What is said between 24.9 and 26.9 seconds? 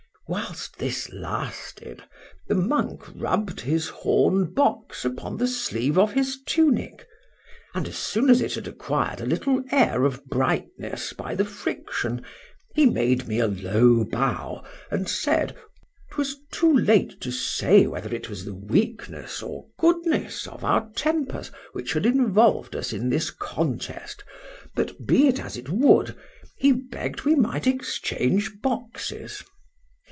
be it as it would,—he